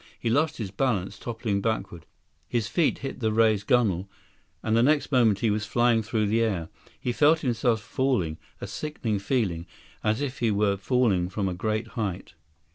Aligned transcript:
He 0.19 0.31
lost 0.31 0.57
his 0.57 0.71
balance, 0.71 1.19
toppling 1.19 1.61
backward. 1.61 2.07
His 2.47 2.67
feet 2.67 2.97
hit 3.05 3.19
the 3.19 3.31
raised 3.31 3.67
gunnel, 3.67 4.09
and 4.63 4.75
the 4.75 4.81
next 4.81 5.11
moment 5.11 5.41
he 5.41 5.51
was 5.51 5.67
flying 5.67 6.01
through 6.01 6.25
the 6.25 6.41
air. 6.41 6.69
He 6.99 7.11
felt 7.11 7.41
himself 7.41 7.79
falling, 7.81 8.39
a 8.59 8.65
sickening 8.65 9.19
feeling, 9.19 9.67
as 10.03 10.19
if 10.19 10.39
he 10.39 10.49
were 10.49 10.75
falling 10.75 11.29
from 11.29 11.47
a 11.47 11.53
great 11.53 11.89
height. 11.89 12.33